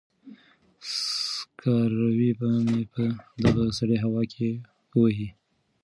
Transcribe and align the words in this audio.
سکاروی 0.93 2.31
به 2.39 2.47
مې 2.67 2.81
په 2.93 3.03
دغه 3.43 3.63
سړه 3.77 3.97
هوا 4.03 4.23
کې 4.33 4.49
ووهي. 4.93 5.29